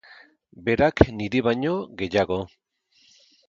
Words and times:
Berak 0.69 1.03
niri 1.19 1.43
baino 1.49 1.77
gehiago. 2.03 2.43